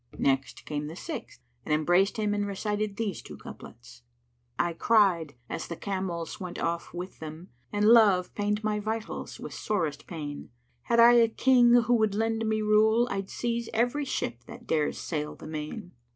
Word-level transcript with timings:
Next 0.17 0.65
came 0.65 0.87
the 0.87 0.95
sixth 0.95 1.41
and 1.63 1.71
embraced 1.71 2.17
him 2.17 2.33
and 2.33 2.47
recited 2.47 2.95
these 2.97 3.21
two 3.21 3.37
couplets, 3.37 4.01
"I 4.57 4.73
cried, 4.73 5.35
as 5.47 5.67
the 5.67 5.75
camels 5.75 6.39
went 6.39 6.57
off 6.57 6.91
with 6.91 7.19
them, 7.19 7.49
* 7.59 7.71
And 7.71 7.85
Love 7.85 8.33
pained 8.33 8.63
my 8.63 8.79
vitals 8.79 9.39
with 9.39 9.53
sorest 9.53 10.07
pain: 10.07 10.49
Had 10.85 10.99
I 10.99 11.11
a 11.11 11.27
King 11.27 11.83
who 11.83 11.93
would 11.93 12.15
lend 12.15 12.49
me 12.49 12.63
rule 12.63 13.07
* 13.09 13.11
I'd 13.11 13.29
seize 13.29 13.69
every 13.75 14.05
ship 14.05 14.43
that 14.47 14.65
dares 14.65 14.97
sail 14.97 15.35
the 15.35 15.45
Main." 15.45 15.91